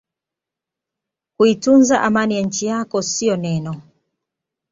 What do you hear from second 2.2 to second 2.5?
ya